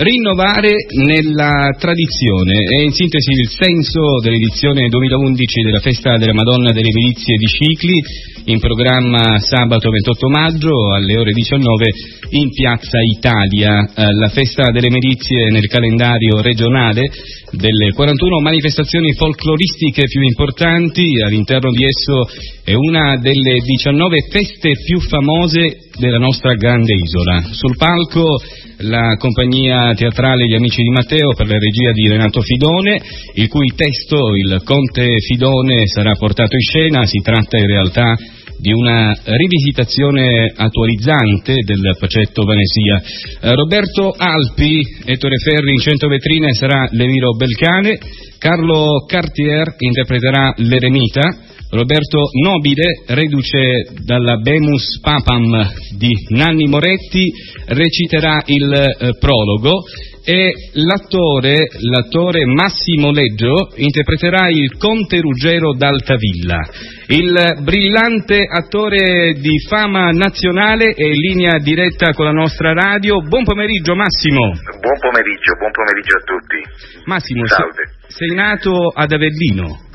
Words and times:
Rinnovare 0.00 0.72
nella 1.04 1.76
tradizione 1.76 2.56
è 2.56 2.80
in 2.84 2.90
sintesi 2.90 3.32
il 3.32 3.50
senso 3.52 4.00
dell'edizione 4.22 4.88
2011 4.88 5.60
della 5.60 5.80
Festa 5.80 6.16
della 6.16 6.32
Madonna 6.32 6.72
delle 6.72 6.88
Milizie 6.88 7.36
di 7.36 7.44
Cicli, 7.44 8.00
in 8.44 8.58
programma 8.60 9.38
sabato 9.40 9.90
28 9.90 10.30
maggio 10.30 10.72
alle 10.94 11.18
ore 11.18 11.32
19 11.32 11.84
in 12.30 12.48
Piazza 12.48 12.96
Italia. 12.98 13.92
Eh, 13.92 14.14
la 14.16 14.28
Festa 14.28 14.70
delle 14.70 14.88
Milizie 14.88 15.50
nel 15.50 15.68
calendario 15.68 16.40
regionale 16.40 17.02
delle 17.50 17.92
41 17.92 18.40
manifestazioni 18.40 19.12
folcloristiche 19.12 20.04
più 20.04 20.22
importanti, 20.22 21.04
all'interno 21.20 21.68
di 21.72 21.84
esso 21.84 22.26
è 22.64 22.72
una 22.72 23.18
delle 23.18 23.58
19 23.60 24.16
feste 24.30 24.72
più 24.82 24.98
famose 25.00 25.90
della 25.98 26.18
nostra 26.18 26.54
grande 26.54 26.94
isola. 26.94 27.42
Sul 27.52 27.76
palco 27.76 28.38
la 28.82 29.16
compagnia 29.18 29.89
teatrale 29.94 30.46
Gli 30.46 30.54
Amici 30.54 30.82
di 30.82 30.90
Matteo 30.90 31.34
per 31.34 31.46
la 31.46 31.58
regia 31.58 31.92
di 31.92 32.08
Renato 32.08 32.40
Fidone, 32.40 33.00
il 33.34 33.48
cui 33.48 33.72
testo, 33.74 34.34
il 34.34 34.62
Conte 34.64 35.18
Fidone, 35.26 35.86
sarà 35.86 36.12
portato 36.14 36.54
in 36.54 36.62
scena. 36.62 37.06
Si 37.06 37.18
tratta 37.22 37.58
in 37.58 37.66
realtà 37.66 38.16
di 38.60 38.72
una 38.72 39.16
rivisitazione 39.24 40.52
attualizzante 40.54 41.54
del 41.64 41.96
Pacetto 41.98 42.44
Vanesia. 42.44 43.00
Eh, 43.40 43.54
Roberto 43.54 44.12
Alpi, 44.16 44.80
Ettore 45.04 45.36
Ferri 45.42 45.72
in 45.72 45.78
cento 45.78 46.08
vetrine 46.08 46.52
sarà 46.52 46.86
Leviro 46.90 47.32
Belcane, 47.32 47.98
Carlo 48.38 49.04
Cartier 49.06 49.74
interpreterà 49.78 50.52
l'Eremita, 50.56 51.48
Roberto 51.70 52.30
Nobile, 52.42 53.04
reduce 53.06 53.94
dalla 54.04 54.38
Bemus 54.38 54.98
Papam 55.00 55.70
di 55.96 56.10
Nanni 56.30 56.66
Moretti, 56.66 57.30
reciterà 57.68 58.42
il 58.46 58.72
eh, 58.72 59.16
prologo 59.20 59.84
e 60.24 60.52
l'attore, 60.74 61.56
l'attore, 61.88 62.44
Massimo 62.44 63.12
Leggio 63.12 63.70
interpreterà 63.76 64.48
il 64.48 64.76
Conte 64.78 65.20
Ruggero 65.20 65.72
d'Altavilla. 65.76 66.58
Il 67.06 67.60
brillante 67.62 68.46
attore 68.50 69.34
di 69.34 69.56
fama 69.68 70.10
nazionale 70.10 70.92
è 70.92 71.04
in 71.04 71.12
linea 71.12 71.58
diretta 71.58 72.12
con 72.14 72.24
la 72.24 72.32
nostra 72.32 72.72
radio. 72.72 73.20
Buon 73.22 73.44
pomeriggio 73.44 73.94
Massimo. 73.94 74.40
Buon 74.40 74.98
pomeriggio, 75.00 75.54
buon 75.56 75.70
pomeriggio 75.70 76.16
a 76.16 76.22
tutti. 76.24 77.04
Massimo, 77.04 77.46
Salve. 77.46 77.82
sei 78.08 78.34
nato 78.34 78.88
ad 78.88 79.12
Avellino. 79.12 79.88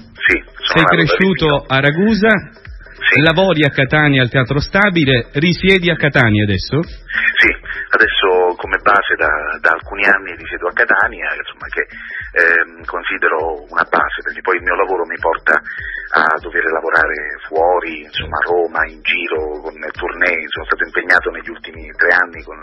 Sei 0.76 0.84
cresciuto 0.84 1.64
a 1.66 1.80
Ragusa, 1.80 2.52
sì. 3.00 3.24
lavori 3.24 3.64
a 3.64 3.72
Catania 3.72 4.22
al 4.24 4.30
Teatro 4.30 4.60
Stabile, 4.60 5.32
risiedi 5.40 5.90
a 5.90 5.96
Catania 5.96 6.44
adesso? 6.44 6.84
Sì, 6.84 7.48
adesso 7.96 8.60
come 8.60 8.76
base 8.84 9.16
da, 9.16 9.32
da 9.64 9.72
alcuni 9.72 10.04
anni 10.04 10.36
risiedo 10.36 10.68
a 10.68 10.76
Catania, 10.76 11.32
insomma, 11.32 11.72
che 11.72 11.88
ehm, 11.88 12.84
considero 12.84 13.64
una 13.72 13.88
base 13.88 14.20
perché 14.20 14.44
poi 14.44 14.60
il 14.60 14.68
mio 14.68 14.76
lavoro 14.76 15.08
mi 15.08 15.16
porta 15.16 15.56
a 15.56 16.28
dover 16.44 16.68
lavorare 16.68 17.40
fuori, 17.48 18.04
insomma, 18.04 18.36
a 18.36 18.44
Roma, 18.44 18.84
in 18.92 19.00
giro, 19.00 19.64
con 19.64 19.80
tournée, 19.80 20.44
sono 20.52 20.68
stato 20.68 20.84
impegnato 20.84 21.32
negli 21.32 21.56
ultimi 21.56 21.88
tre 21.96 22.12
anni 22.20 22.44
con 22.44 22.60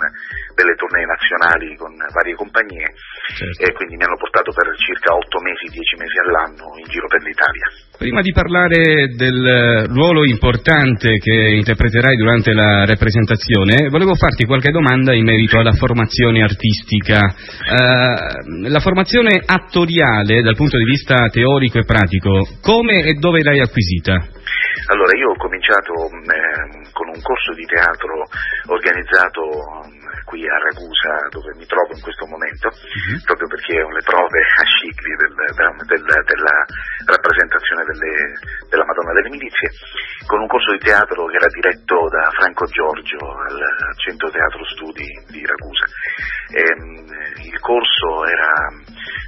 delle 0.52 0.76
tournée 0.76 1.08
nazionali 1.08 1.76
con 1.80 1.96
varie 2.12 2.36
compagnie 2.36 2.92
certo. 3.34 3.62
e 3.64 3.72
quindi 3.72 3.96
mi 3.96 4.04
hanno 4.04 4.16
portato 4.16 4.52
per 4.52 4.68
circa 4.76 5.14
otto 5.14 5.38
mesi, 5.40 5.72
dieci 5.72 5.96
mesi 5.96 6.16
all'anno 6.24 6.76
in 6.76 6.86
giro 6.88 7.06
per 7.08 7.22
l'Italia. 7.22 7.66
Prima 7.96 8.20
di 8.20 8.32
parlare 8.32 9.14
del 9.14 9.86
ruolo 9.88 10.24
importante 10.24 11.18
che 11.18 11.54
interpreterai 11.54 12.16
durante 12.16 12.52
la 12.52 12.84
rappresentazione, 12.84 13.88
volevo 13.88 14.14
farti 14.14 14.44
qualche 14.44 14.70
domanda 14.70 15.14
in 15.14 15.24
merito 15.24 15.58
alla 15.58 15.72
formazione 15.72 16.42
artistica. 16.42 17.20
Uh, 17.22 18.68
la 18.68 18.80
formazione 18.80 19.40
attoriale 19.44 20.42
dal 20.42 20.56
punto 20.56 20.76
di 20.76 20.84
vista 20.84 21.28
teorico 21.28 21.78
e 21.78 21.84
pratico, 21.84 22.48
come 22.60 23.02
e 23.02 23.14
dove 23.14 23.42
l'hai 23.42 23.60
acquisita? 23.60 24.40
Allora, 24.90 25.16
io 25.16 25.30
ho 25.30 25.36
cominciato 25.36 25.92
eh, 26.10 26.90
con 26.92 27.08
un 27.08 27.20
corso 27.22 27.52
di 27.54 27.64
teatro 27.66 28.26
organizzato 28.66 29.86
qui 30.24 30.42
a 30.48 30.58
Ragusa 30.58 31.28
dove 31.30 31.54
mi 31.54 31.66
trovo 31.66 31.94
in 31.94 32.02
questo 32.02 32.26
momento, 32.26 32.68
uh-huh. 32.68 33.20
proprio 33.24 33.48
perché 33.48 33.82
ho 33.82 33.90
le 33.90 34.02
prove 34.02 34.40
a 34.42 34.64
Scicli 34.64 35.14
del, 35.16 35.34
del, 35.86 36.02
della 36.02 36.56
rappresentazione 37.06 37.84
delle, 37.84 38.14
della 38.68 38.86
Madonna 38.86 39.12
delle 39.12 39.30
Milizie, 39.30 39.70
con 40.26 40.40
un 40.40 40.48
corso 40.48 40.72
di 40.72 40.82
teatro 40.82 41.26
che 41.26 41.36
era 41.36 41.48
diretto 41.48 42.08
da 42.08 42.30
Franco 42.34 42.66
Giorgio 42.66 43.18
al 43.22 43.60
Centro 44.02 44.30
Teatro 44.30 44.64
Studi 44.66 45.06
di 45.30 45.46
Ragusa. 45.46 45.86
E, 46.50 46.62
ehm, 46.62 47.52
il 47.52 47.58
corso 47.60 48.26
era 48.26 48.66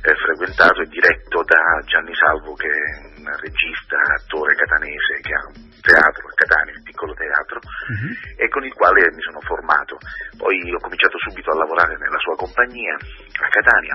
eh, 0.03 0.15
frequentato 0.19 0.83
e 0.83 0.89
diretto 0.89 1.43
da 1.45 1.81
Gianni 1.87 2.15
Salvo 2.15 2.55
che 2.55 3.14
regista, 3.39 3.97
attore 3.97 4.55
catanese 4.55 5.21
che 5.23 5.33
ha 5.33 5.47
un 5.47 5.71
teatro 5.81 6.29
a 6.29 6.35
Catania, 6.35 6.75
un 6.77 6.83
piccolo 6.83 7.15
teatro, 7.15 7.61
uh-huh. 7.61 8.13
e 8.37 8.49
con 8.49 8.65
il 8.65 8.73
quale 8.75 9.11
mi 9.13 9.21
sono 9.21 9.41
formato. 9.41 9.97
Poi 10.37 10.57
ho 10.73 10.81
cominciato 10.81 11.19
subito 11.19 11.51
a 11.51 11.57
lavorare 11.57 11.97
nella 11.99 12.19
sua 12.19 12.37
compagnia 12.37 12.95
a 12.95 13.49
Catania 13.49 13.95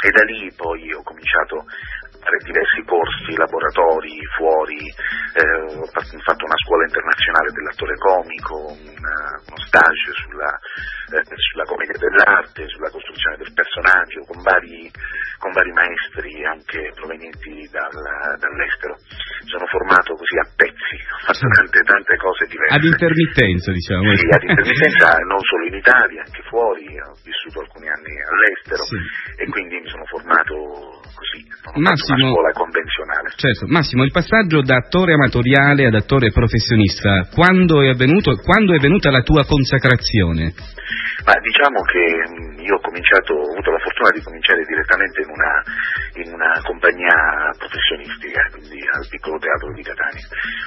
e 0.00 0.10
da 0.10 0.22
lì 0.22 0.52
poi 0.54 0.92
ho 0.92 1.02
cominciato 1.02 1.66
fare 2.20 2.38
diversi 2.44 2.82
corsi, 2.84 3.36
laboratori 3.36 4.18
fuori, 4.36 4.82
eh, 4.84 5.78
ho 5.78 5.86
fatto 5.86 6.44
una 6.44 6.60
scuola 6.64 6.84
internazionale 6.84 7.50
dell'attore 7.52 7.94
comico, 7.96 8.54
una, 8.74 9.16
uno 9.46 9.60
stage 9.66 10.10
sulla, 10.24 10.52
eh, 11.14 11.22
sulla 11.24 11.64
commedia 11.64 11.98
dell'arte, 11.98 12.68
sulla 12.68 12.90
costruzione 12.90 13.36
del 13.38 13.52
personaggio, 13.52 14.24
con 14.26 14.42
vari, 14.42 14.90
con 15.38 15.52
vari 15.52 15.72
maestri 15.72 16.44
anche 16.44 16.92
provenienti 16.94 17.68
dal, 17.70 17.94
dall'estero. 18.38 18.96
Sono 19.48 19.66
formato 19.66 20.14
così 20.14 20.36
a 20.38 20.46
pezzi, 20.54 20.96
ho 21.12 21.32
fatto 21.32 21.46
tante, 21.48 21.80
tante 21.82 22.16
cose 22.16 22.44
diverse. 22.46 22.74
Ad 22.74 22.84
intermittenza, 22.84 23.72
diciamo. 23.72 24.14
Sì, 24.14 24.26
ad 24.28 24.42
intermittenza, 24.42 25.16
non 25.24 25.40
solo 25.40 25.64
in 25.66 25.74
Italia, 25.74 26.22
anche 26.24 26.42
fuori, 26.48 26.84
ho 27.00 27.14
vissuto 27.22 27.60
alcuni 27.60 27.88
anni 27.88 28.12
all'estero 28.26 28.84
sì. 28.84 28.98
e 29.40 29.44
quindi 29.48 29.80
mi 29.80 29.88
sono 29.88 30.04
formato 30.04 31.00
così, 31.14 31.46
Massimo, 31.76 32.07
una 32.14 32.30
scuola 32.32 32.52
convenzionale. 32.52 33.28
Certo, 33.36 33.66
Massimo, 33.66 34.04
il 34.04 34.12
passaggio 34.12 34.62
da 34.62 34.76
attore 34.76 35.14
amatoriale 35.14 35.86
ad 35.86 35.94
attore 35.94 36.30
professionista, 36.30 37.28
quando 37.32 37.82
è 37.82 37.88
avvenuto, 37.88 38.36
quando 38.36 38.74
è 38.74 38.78
venuta 38.78 39.10
la 39.10 39.22
tua 39.22 39.44
consacrazione? 39.44 40.54
Ma 41.24 41.34
diciamo 41.40 41.82
che 41.82 42.62
io 42.62 42.74
ho 42.76 42.80
cominciato, 42.80 43.34
ho 43.34 43.52
avuto 43.52 43.70
la 43.70 43.78
fortuna 43.78 44.10
di 44.10 44.22
cominciare 44.22 44.64
direttamente 44.64 45.20
in 45.20 45.28
una, 45.28 45.52
in 46.24 46.32
una 46.32 46.60
compagnia 46.62 47.52
professionistica, 47.58 48.48
quindi 48.52 48.80
al 48.92 49.06
piccolo 49.08 49.38
teatro 49.38 49.72
di 49.72 49.82
Catania. 49.82 50.26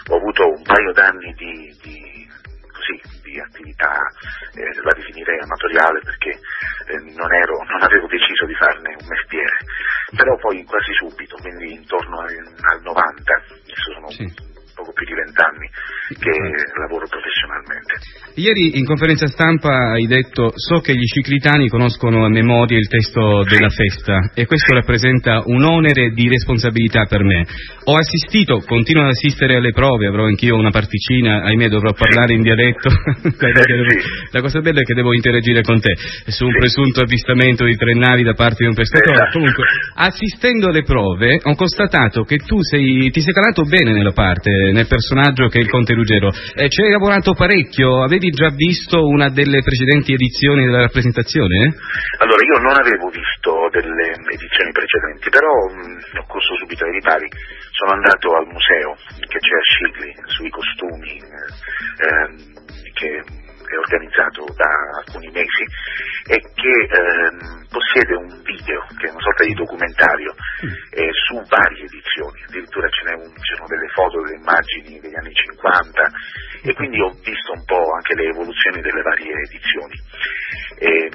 Ho 0.10 0.18
avuto 0.18 0.46
un 0.46 0.62
paio 0.62 0.92
d'anni 0.94 1.34
di, 1.34 1.54
di, 1.82 2.28
così, 2.70 2.98
di 3.24 3.40
attività, 3.40 3.94
eh, 4.54 4.82
la 4.82 4.94
definirei 4.98 5.40
amatoriale 5.40 6.00
perché 6.04 6.30
eh, 6.30 7.00
non, 7.14 7.30
ero, 7.34 7.62
non 7.66 7.82
avevo 7.82 8.08
deciso 8.08 8.46
di 8.46 8.56
farne 8.56 8.98
un 8.98 9.08
mestiere, 9.08 9.58
però 10.18 10.36
poi 10.38 10.64
quasi 10.66 10.92
subito, 10.98 11.31
quindi 11.62 11.76
intorno 11.76 12.20
al, 12.22 12.34
al 12.74 12.82
90, 12.82 13.34
adesso 13.62 13.92
sono 13.94 14.10
sì. 14.10 14.26
poco 14.74 14.92
più 14.94 15.06
di 15.06 15.14
vent'anni 15.14 15.70
che 16.18 16.34
lavoro 16.80 17.06
professionalmente. 17.08 17.94
Ieri 18.36 18.78
in 18.78 18.86
conferenza 18.86 19.28
stampa 19.28 19.92
hai 19.92 20.08
detto 20.08 20.52
so 20.56 20.80
che 20.80 20.96
gli 20.96 21.04
ciclitani 21.04 21.68
conoscono 21.68 22.24
a 22.24 22.30
memoria 22.30 22.78
il 22.78 22.88
testo 22.88 23.44
della 23.44 23.68
festa 23.68 24.32
e 24.34 24.46
questo 24.46 24.74
rappresenta 24.74 25.42
un 25.46 25.64
onere 25.64 26.12
di 26.12 26.30
responsabilità 26.30 27.06
per 27.06 27.24
me. 27.24 27.46
Ho 27.86 27.96
assistito, 27.98 28.64
continuo 28.66 29.04
ad 29.04 29.10
assistere 29.10 29.56
alle 29.56 29.72
prove, 29.72 30.08
avrò 30.08 30.24
anch'io 30.26 30.56
una 30.56 30.70
particina, 30.70 31.44
ahimè 31.44 31.68
dovrò 31.68 31.92
parlare 31.92 32.34
in 32.34 32.42
dialetto, 32.42 32.90
la 34.32 34.42
cosa 34.42 34.62
bella 34.62 34.80
è 34.80 34.84
che 34.84 34.94
devo 34.94 35.14
interagire 35.14 35.62
con 35.62 35.82
te 35.82 35.94
su 36.28 36.46
un 36.46 36.54
presunto 36.54 37.02
avvistamento 37.02 37.66
di 37.66 37.76
tre 37.76 37.94
navi 37.96 38.24
da 38.24 38.34
parte 38.34 38.58
di 38.60 38.68
un 38.68 38.76
pescatore. 38.76 39.16
Esatto. 39.16 39.40
Comunque, 39.40 39.64
assistendo 39.96 40.70
alle 40.70 40.84
prove 40.84 41.40
ho 41.44 41.56
constatato 41.56 42.24
che 42.24 42.38
tu 42.38 42.62
sei, 42.62 43.10
ti 43.12 43.20
sei 43.20 43.34
calato 43.34 43.64
bene 43.64 43.92
nella 43.92 44.14
parte, 44.14 44.72
nel 44.72 44.88
personaggio 44.88 45.48
che 45.48 45.60
è 45.60 45.62
il 45.62 45.70
Conte 45.70 45.94
Ruggero. 45.94 46.32
Eh, 46.56 46.70
ci 46.70 46.82
hai 46.82 46.92
lavorato 46.92 47.34
parecchio, 47.34 48.04
avevi 48.04 48.21
già 48.30 48.50
visto 48.50 49.08
una 49.08 49.30
delle 49.30 49.62
precedenti 49.62 50.14
edizioni 50.14 50.66
della 50.66 50.82
rappresentazione? 50.82 51.76
Allora, 52.20 52.44
io 52.46 52.60
non 52.62 52.76
avevo 52.78 53.10
visto 53.10 53.68
delle 53.72 54.14
edizioni 54.30 54.72
precedenti, 54.72 55.30
però 55.30 55.50
mh, 55.50 56.20
ho 56.20 56.26
corso 56.28 56.56
subito 56.56 56.86
ai 56.86 56.92
ripari. 56.92 57.28
Sono 57.72 57.92
andato 57.92 58.36
al 58.36 58.48
museo 58.48 58.96
che 59.28 59.40
c'è 59.40 59.56
a 59.56 59.66
Scigli 59.66 60.14
sui 60.26 60.50
costumi, 60.50 61.18
eh, 61.18 62.30
che 62.94 63.24
è 63.72 63.78
organizzato 63.78 64.44
da 64.56 64.72
alcuni 65.00 65.32
mesi 65.32 65.64
e 66.28 66.38
che 66.54 66.76
ehm, 66.92 67.66
possiede 67.72 68.16
un 68.16 68.42
video, 68.44 68.84
che 69.00 69.08
è 69.08 69.12
una 69.12 69.24
sorta 69.24 69.46
di 69.46 69.54
documentario, 69.54 70.36
eh, 70.92 71.10
su 71.28 71.40
varie 71.48 71.88
edizioni, 71.88 72.44
addirittura 72.44 72.90
ce 72.90 73.02
un, 73.16 73.32
c'erano 73.40 73.68
delle 73.68 73.88
foto, 73.96 74.22
delle 74.22 74.38
immagini 74.38 75.00
degli 75.00 75.16
anni 75.16 75.34
50 75.34 76.12
e 76.64 76.74
quindi 76.74 77.00
ho 77.02 77.10
visto 77.24 77.52
un 77.54 77.64
po' 77.66 77.94
anche 77.94 78.16
le 78.16 78.30
evoluzioni 78.30 78.82
delle 78.82 79.02
varie 79.02 79.34
edizioni. 79.48 79.96
E, 80.78 81.10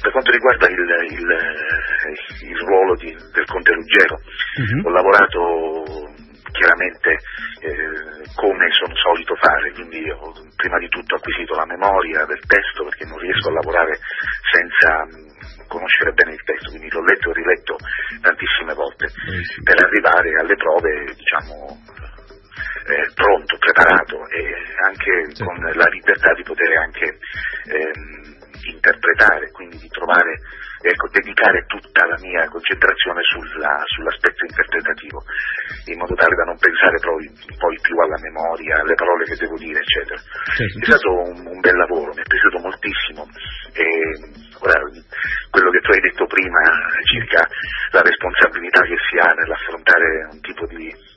per 0.00 0.12
quanto 0.12 0.30
riguarda 0.30 0.68
il, 0.68 0.78
il, 1.10 2.48
il 2.48 2.58
ruolo 2.64 2.94
di, 2.96 3.12
del 3.32 3.44
Conte 3.46 3.72
Ruggero, 3.72 4.14
uh-huh. 4.16 4.86
ho 4.86 4.90
lavorato 4.90 6.18
chiaramente 6.52 7.10
eh, 7.60 8.20
come 8.34 8.68
sono 8.72 8.94
solito 8.96 9.34
fare, 9.36 9.72
quindi 9.72 10.10
ho 10.10 10.32
prima 10.56 10.78
di 10.78 10.88
tutto 10.88 11.16
acquisito 11.16 11.54
la 11.54 11.66
memoria 11.66 12.24
del 12.26 12.40
testo 12.46 12.84
perché 12.84 13.04
non 13.06 13.18
riesco 13.18 13.48
a 13.48 13.52
lavorare 13.52 13.96
senza 14.52 15.04
mh, 15.04 15.66
conoscere 15.68 16.12
bene 16.12 16.34
il 16.34 16.44
testo, 16.44 16.70
quindi 16.70 16.90
l'ho 16.90 17.04
letto 17.04 17.30
e 17.30 17.34
riletto 17.34 17.76
tantissime 18.20 18.74
volte 18.74 19.06
eh 19.06 19.44
sì. 19.44 19.62
per 19.62 19.76
arrivare 19.82 20.28
alle 20.36 20.56
prove 20.56 21.14
diciamo 21.16 21.80
eh, 22.90 23.10
pronto, 23.14 23.56
preparato 23.58 24.26
e 24.28 24.42
anche 24.84 25.34
sì. 25.34 25.44
con 25.44 25.56
la 25.58 25.88
libertà 25.90 26.34
di 26.34 26.42
poter 26.42 26.76
anche 26.76 27.18
ehm, 27.70 28.40
interpretare, 28.66 29.50
quindi 29.52 29.78
di 29.78 29.88
trovare, 29.88 30.40
ecco, 30.82 31.08
dedicare 31.08 31.64
tutta 31.66 32.06
la 32.06 32.18
mia 32.20 32.44
concentrazione 32.48 33.20
sulla, 33.22 33.82
sull'aspetto 33.86 34.44
interpretativo, 34.44 35.22
in 35.86 35.98
modo 35.98 36.14
tale 36.14 36.34
da 36.34 36.44
non 36.44 36.58
pensare 36.58 36.98
poi, 37.00 37.24
poi, 37.56 37.76
più 37.80 37.96
alla 37.98 38.18
memoria, 38.20 38.80
alle 38.80 38.94
parole 38.94 39.24
che 39.24 39.36
devo 39.36 39.56
dire, 39.56 39.80
eccetera. 39.80 40.18
Certo. 40.18 40.78
È 40.80 40.84
stato 40.84 41.10
un, 41.30 41.46
un, 41.46 41.60
bel 41.60 41.76
lavoro, 41.76 42.12
mi 42.12 42.22
è 42.22 42.28
piaciuto 42.28 42.58
moltissimo. 42.58 43.22
E, 43.72 43.86
ora, 44.60 44.76
quello 45.50 45.70
che 45.70 45.80
tu 45.80 45.90
hai 45.92 46.00
detto 46.00 46.26
prima 46.26 46.60
circa 47.04 47.46
la 47.92 48.02
responsabilità 48.02 48.82
che 48.82 48.98
si 49.08 49.16
ha 49.16 49.30
nell'affrontare 49.34 50.28
un 50.30 50.40
tipo 50.40 50.66
di 50.66 51.09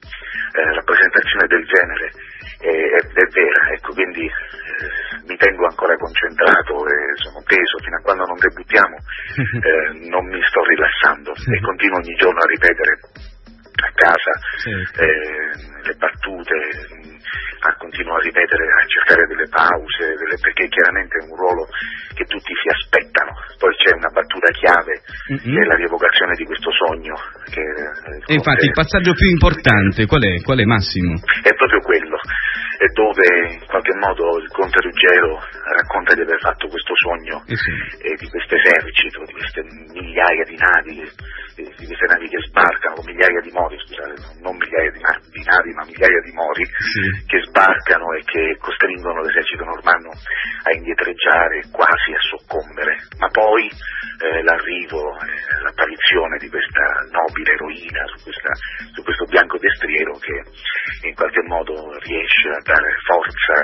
eh, 0.53 0.73
rappresentazione 0.73 1.47
del 1.47 1.65
genere. 1.65 2.11
È, 2.59 2.67
è, 2.67 3.01
è 3.01 3.25
vera, 3.27 3.61
ecco, 3.73 3.93
quindi 3.93 4.23
eh, 4.23 5.23
mi 5.27 5.35
tengo 5.37 5.65
ancora 5.65 5.97
concentrato 5.97 6.85
e 6.87 6.95
sono 7.21 7.41
teso 7.45 7.77
fino 7.83 7.97
a 7.97 8.01
quando 8.01 8.25
non 8.25 8.39
debuttiamo, 8.39 8.95
eh, 9.63 10.09
non 10.09 10.25
mi 10.27 10.41
sto 10.43 10.63
rilassando 10.63 11.31
e 11.33 11.59
continuo 11.61 11.97
ogni 11.97 12.15
giorno 12.15 12.39
a 12.39 12.47
ripetere 12.47 12.99
a 13.83 13.91
casa 13.95 14.31
eh, 15.01 15.49
le 15.83 15.93
battute, 15.97 16.55
a 17.63 17.75
continuo 17.77 18.15
a 18.15 18.19
ripetere, 18.19 18.63
a 18.67 18.85
cercare 18.87 19.23
delle 19.27 19.47
pause, 19.47 20.15
delle, 20.19 20.35
perché 20.35 20.67
chiaramente 20.67 21.15
è 21.15 21.23
un 21.23 21.35
ruolo 21.35 21.63
che 22.11 22.25
tutti 22.25 22.51
si 22.51 22.67
aspettano. 22.67 23.31
Poi 23.57 23.71
c'è 23.79 23.95
una 23.95 24.11
battuta 24.11 24.51
chiave, 24.51 24.99
mm-hmm. 25.31 25.47
che 25.47 25.59
è 25.63 25.67
la 25.67 25.79
rievocazione 25.79 26.35
di 26.35 26.43
questo 26.43 26.69
sogno. 26.71 27.15
Che, 27.47 27.63
eh, 27.63 28.31
e 28.31 28.33
infatti 28.35 28.65
il 28.67 28.75
passaggio 28.75 29.13
più 29.13 29.29
importante 29.31 30.05
qual 30.05 30.23
è? 30.23 30.43
Qual 30.43 30.59
è 30.59 30.65
Massimo? 30.67 31.15
È 31.23 31.53
proprio 31.55 31.79
quello, 31.79 32.19
è 32.83 32.87
dove 32.91 33.27
in 33.47 33.65
qualche 33.67 33.95
modo 33.95 34.39
il 34.43 34.49
conte 34.51 34.81
Ruggero 34.83 35.39
racconta 35.71 36.13
di 36.15 36.21
aver 36.21 36.39
fatto 36.39 36.67
questo 36.67 36.93
sogno 36.99 37.43
eh 37.47 37.55
sì. 37.55 37.71
eh, 38.03 38.15
di 38.19 38.27
questo 38.27 38.55
esercito, 38.55 39.23
di 39.23 39.33
queste 39.33 39.63
migliaia 39.93 40.43
di 40.43 40.57
navi, 40.59 40.95
di, 41.55 41.63
di 41.63 41.85
queste 41.87 42.07
navi 42.11 42.27
che 42.27 42.43
sbarcano, 42.43 42.99
migliaia 43.07 43.39
di 43.39 43.51
mori, 43.55 43.79
scusate, 43.87 44.41
non 44.43 44.55
migliaia 44.57 44.91
di 44.91 44.99
navi 44.99 45.42
ma 45.83 45.85
migliaia 45.85 46.21
di 46.23 46.31
mori 46.31 46.63
sì. 46.65 47.25
che 47.27 47.43
sbarcano 47.45 48.13
e 48.13 48.23
che 48.23 48.57
costringono 48.59 49.21
l'esercito 49.21 49.63
normanno 49.65 50.11
a 50.11 50.73
indietreggiare, 50.73 51.67
quasi 51.71 52.11
a 52.15 52.21
soccombere, 52.23 52.95
ma 53.19 53.27
poi 53.27 53.69
eh, 54.19 54.43
l'arrivo, 54.43 55.01
eh, 55.17 55.61
l'apparizione 55.63 56.37
di 56.37 56.49
questa 56.49 56.85
nobile 57.09 57.49
eroina 57.53 58.03
su, 58.13 58.23
questa, 58.23 58.51
su 58.93 59.01
questo 59.01 59.25
bianco 59.25 59.57
destriero 59.57 60.13
che 60.21 60.35
in 61.07 61.15
qualche 61.15 61.43
modo 61.47 61.73
riesce 62.03 62.47
a 62.49 62.61
dare 62.63 62.89
forza 63.07 63.55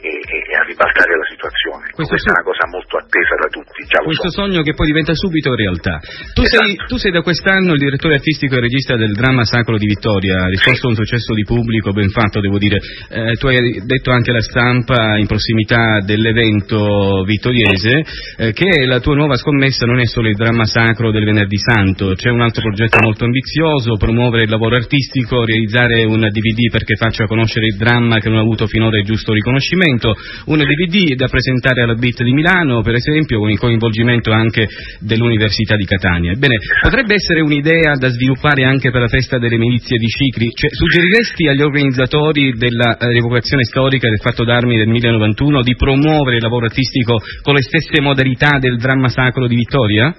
e, 0.00 0.08
e, 0.08 0.38
e 0.48 0.54
a 0.56 0.62
ribaltare 0.64 1.12
la 1.16 1.28
situazione. 1.28 1.84
Questo 1.92 2.14
Questa 2.14 2.30
so... 2.30 2.34
è 2.34 2.40
una 2.40 2.46
cosa 2.48 2.64
molto 2.70 2.94
attesa 2.96 3.34
da 3.36 3.48
tutti. 3.52 3.80
Questo 3.82 4.30
so. 4.30 4.40
sogno 4.42 4.62
che 4.62 4.74
poi 4.74 4.86
diventa 4.86 5.14
subito 5.14 5.54
realtà. 5.54 6.00
Tu, 6.34 6.42
esatto. 6.42 6.64
sei, 6.64 6.76
tu, 6.86 6.96
sei, 6.96 7.12
da 7.12 7.22
quest'anno 7.22 7.72
il 7.74 7.82
direttore 7.82 8.14
artistico 8.16 8.56
e 8.56 8.60
regista 8.60 8.96
del 8.96 9.12
dramma 9.12 9.44
sacro 9.44 9.76
di 9.76 9.86
Vittoria, 9.86 10.46
risposto 10.48 10.86
a 10.86 10.90
un 10.90 10.96
successo 10.96 11.34
di 11.34 11.44
pubblico, 11.44 11.92
ben 11.92 12.10
fatto 12.10 12.40
devo 12.40 12.58
dire. 12.58 12.78
Eh, 13.08 13.34
tu 13.36 13.46
hai 13.46 13.82
detto 13.84 14.10
anche 14.10 14.30
alla 14.30 14.42
stampa 14.42 15.16
in 15.16 15.26
prossimità 15.26 16.00
dell'evento 16.00 17.22
vittoriese 17.24 18.02
eh, 18.38 18.52
che 18.52 18.86
la 18.86 19.00
tua 19.00 19.14
nuova 19.14 19.36
scommessa 19.36 19.81
non 19.86 20.00
è 20.00 20.06
solo 20.06 20.28
il 20.28 20.34
dramma 20.34 20.64
sacro 20.64 21.10
del 21.10 21.24
venerdì 21.24 21.58
santo, 21.58 22.14
c'è 22.14 22.30
un 22.30 22.40
altro 22.40 22.62
progetto 22.62 22.98
molto 23.00 23.24
ambizioso, 23.24 23.96
promuovere 23.96 24.44
il 24.44 24.50
lavoro 24.50 24.76
artistico, 24.76 25.44
realizzare 25.44 26.04
un 26.04 26.20
DVD 26.20 26.70
perché 26.70 26.96
faccia 26.96 27.26
conoscere 27.26 27.66
il 27.66 27.76
dramma 27.76 28.18
che 28.18 28.28
non 28.28 28.38
ha 28.38 28.42
avuto 28.42 28.66
finora 28.66 28.98
il 28.98 29.04
giusto 29.04 29.32
riconoscimento, 29.32 30.14
un 30.46 30.58
DVD 30.58 31.14
da 31.14 31.28
presentare 31.28 31.82
alla 31.82 31.94
BIT 31.94 32.22
di 32.22 32.32
Milano, 32.32 32.82
per 32.82 32.94
esempio, 32.94 33.38
con 33.38 33.50
il 33.50 33.58
coinvolgimento 33.58 34.32
anche 34.32 34.66
dell'Università 35.00 35.76
di 35.76 35.84
Catania. 35.84 36.32
Ebbene, 36.32 36.56
potrebbe 36.80 37.14
essere 37.14 37.40
un'idea 37.40 37.96
da 37.96 38.08
sviluppare 38.08 38.64
anche 38.64 38.90
per 38.90 39.00
la 39.00 39.08
festa 39.08 39.38
delle 39.38 39.58
milizie 39.58 39.98
di 39.98 40.06
Cicli? 40.06 40.50
Cioè, 40.52 40.70
suggeriresti 40.70 41.48
agli 41.48 41.62
organizzatori 41.62 42.52
della 42.56 42.96
eh, 42.96 43.08
rievocazione 43.08 43.64
storica 43.64 44.08
del 44.08 44.20
fatto 44.20 44.44
d'armi 44.44 44.76
del 44.76 44.88
1091 44.88 45.62
di 45.62 45.74
promuovere 45.74 46.36
il 46.36 46.42
lavoro 46.42 46.66
artistico 46.66 47.18
con 47.42 47.54
le 47.54 47.62
stesse 47.62 48.00
modalità 48.00 48.58
del 48.58 48.76
dramma 48.76 49.08
sacro 49.08 49.46
di 49.46 49.56
Vittoria? 49.72 50.12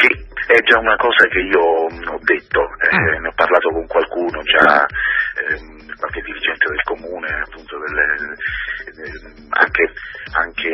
Sì, 0.00 0.08
è 0.48 0.58
già 0.64 0.78
una 0.78 0.96
cosa 0.96 1.28
che 1.28 1.40
io 1.40 1.60
ho 1.60 2.20
detto, 2.24 2.60
eh, 2.80 2.96
ah. 2.96 3.20
ne 3.20 3.28
ho 3.28 3.34
parlato 3.36 3.68
con 3.68 3.86
qualcuno 3.86 4.40
già. 4.40 4.86
Eh, 5.36 5.84
qualche 5.96 6.20
dirigente 6.20 6.68
del 6.68 6.82
comune, 6.84 7.28
appunto 7.44 7.76
delle, 7.76 8.36
anche, 9.48 9.84
anche, 10.32 10.72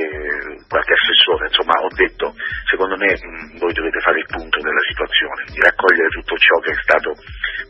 qualche 0.68 0.94
assessore, 0.94 1.46
insomma 1.46 1.74
ho 1.78 1.90
detto 1.94 2.34
secondo 2.70 2.96
me 2.96 3.06
mh, 3.06 3.58
voi 3.58 3.72
dovete 3.72 4.00
fare 4.00 4.18
il 4.18 4.26
punto 4.26 4.58
della 4.58 4.82
situazione, 4.86 5.44
di 5.46 5.60
raccogliere 5.62 6.08
tutto 6.10 6.36
ciò 6.38 6.58
che 6.58 6.70
è 6.72 6.78
stato 6.82 7.14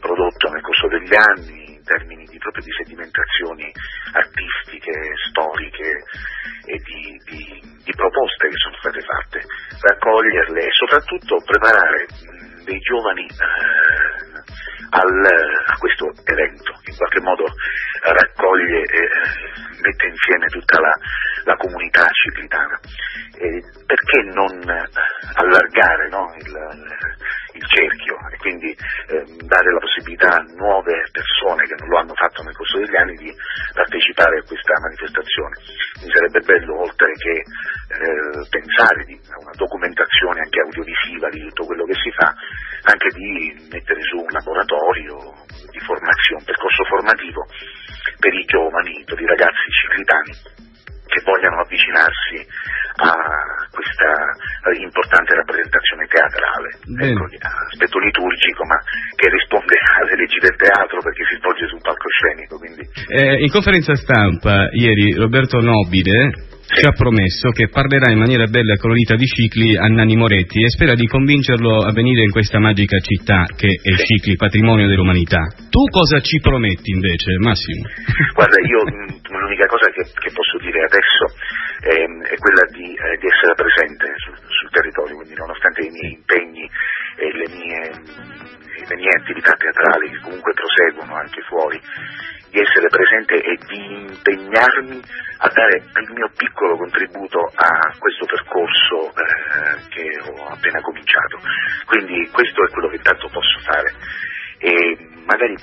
prodotto 0.01 0.49
nel 0.49 0.63
corso 0.63 0.89
degli 0.89 1.13
anni 1.13 1.62
raccoglierle 9.83 10.61
e 10.63 10.71
soprattutto 10.71 11.37
preparare 11.45 12.07
mh, 12.07 12.65
dei 12.65 12.79
giovani 12.79 13.27
eh, 13.27 14.23
al, 14.91 15.25
a 15.67 15.77
questo 15.79 16.13
evento, 16.25 16.73
in 16.85 16.97
qualche 16.97 17.21
modo 17.21 17.45
raccoglie 18.03 18.83
e 18.83 19.09
mette 19.81 20.07
insieme 20.07 20.47
tutta 20.47 20.81
la, 20.81 20.93
la 21.45 21.57
comunità 21.57 22.07
ciclitana. 22.11 22.79
E 23.35 23.63
perché 23.87 24.23
non 24.33 24.61
laboratorio 44.93 45.33
di 45.73 45.81
formazione, 45.81 46.41
un 46.41 46.45
percorso 46.45 46.85
formativo 46.85 47.41
per 48.19 48.33
i 48.35 48.45
giovani, 48.45 49.03
per 49.05 49.19
i 49.19 49.27
ragazzi 49.27 49.67
ciclitani 49.73 50.61
che 51.07 51.21
vogliano 51.25 51.61
avvicinarsi 51.61 52.41
a 53.05 53.13
questa 53.69 54.11
importante 54.81 55.35
rappresentazione 55.35 56.07
teatrale, 56.09 56.69
ecco, 57.09 57.25
aspetto 57.69 57.99
liturgico 57.99 58.65
ma 58.65 58.77
che 59.17 59.29
risponde 59.29 59.77
alle 60.01 60.17
leggi 60.17 60.39
del 60.39 60.57
teatro 60.57 61.01
perché 61.01 61.25
si 61.29 61.37
svolge 61.37 61.67
sul 61.69 61.81
palcoscenico. 61.81 62.57
Quindi... 62.57 62.83
Eh, 63.09 63.45
in 63.45 63.51
conferenza 63.51 63.95
stampa 63.97 64.69
ieri 64.73 65.13
Roberto 65.17 65.61
Nobile 65.61 66.52
ci 66.67 66.87
ha 66.87 66.93
promesso 66.93 67.51
che 67.51 67.69
parlerà 67.69 68.11
in 68.11 68.19
maniera 68.19 68.47
bella 68.47 68.75
e 68.75 68.79
colorita 68.79 69.17
di 69.17 69.27
Cicli 69.27 69.77
a 69.77 69.87
Nanni 69.89 70.17
Moretti 70.17 70.63
e 70.63 70.71
spera 70.71 70.95
di 70.95 71.07
convincerlo 71.07 71.83
a 71.83 71.93
venire 71.93 72.23
in 72.23 72.31
questa 72.31 72.61
magica 72.61 72.99
città 72.99 73.47
che 73.57 73.67
è 73.67 73.93
Cicli, 73.99 74.37
patrimonio 74.37 74.87
dell'umanità. 74.87 75.43
Tu 75.69 75.83
cosa 75.91 76.21
ci 76.21 76.39
prometti 76.39 76.91
invece, 76.93 77.37
Massimo? 77.43 77.83
Guarda, 78.33 78.57
io 78.63 78.81
mm, 78.87 79.37
l'unica 79.37 79.67
cosa 79.67 79.91
che, 79.91 80.07
che 80.07 80.31
posso 80.33 80.57
dire 80.63 80.81
adesso 80.87 81.25
è, 81.83 81.99
è 82.31 82.37
quella 82.39 82.65
di, 82.71 82.89
eh, 82.95 83.17
di, 83.19 83.27
essere 83.27 83.53
presente 83.59 84.07
sul, 84.23 84.39
sul, 84.39 84.71
territorio, 84.71 85.17
quindi 85.17 85.35
nonostante 85.35 85.83
i 85.83 85.91
miei 85.91 86.15
impegni 86.15 86.65
e 87.19 87.27
le 87.37 87.49
mie, 87.53 87.81
le 88.87 88.97
mie 88.97 89.13
attività 89.19 89.53
teatrali 89.59 90.15
che 90.15 90.21
comunque 90.23 90.55
proseguono 90.55 91.15
anche 91.19 91.43
fuori, 91.43 91.81
di 92.53 92.61
essere 92.61 92.87
presente 92.89 93.35
e 93.35 93.59
di 93.67 93.83
impegnarmi 94.09 95.01
a 95.45 95.49
dare 95.49 95.83
il 96.03 96.13
mio 96.13 96.31
piccolo 96.37 96.77
contributo 96.77 97.51
a 97.53 97.97
questo 97.99 98.27
percorso 98.27 99.11
eh, 99.11 99.89
che 99.89 100.31
ho 100.31 100.47
appena 100.47 100.81
cominciato. 100.81 101.41
Quindi 101.87 102.29
questo 102.31 102.65
è 102.65 102.71
quello 102.71 102.89
che 102.89 102.99
tanto 102.99 103.29
posso 103.29 103.59
fare. 103.67 103.93
E, 104.59 104.97
magari 105.27 105.57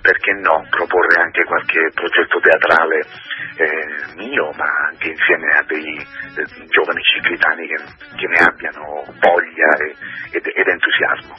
perché 0.00 0.32
no 0.32 0.66
proporre 0.68 1.22
anche 1.22 1.44
qualche 1.44 1.90
progetto 1.94 2.40
teatrale 2.40 2.98
eh, 3.56 4.14
mio 4.16 4.50
ma 4.52 4.66
anche 4.90 5.08
insieme 5.08 5.48
a 5.54 5.62
dei 5.62 5.96
eh, 5.96 6.66
giovani 6.66 7.00
ciclitani 7.02 7.66
che, 7.68 7.76
che, 8.16 8.26
ne 8.26 8.38
abbiano 8.44 9.04
voglia 9.20 9.68
e, 9.78 9.94
ed, 10.32 10.46
ed 10.52 10.66
entusiasmo. 10.66 11.34